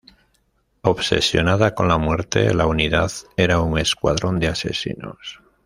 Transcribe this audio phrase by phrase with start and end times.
[0.81, 5.39] Obsesionada con la muerte, la unidad era un escuadrón de asesinos.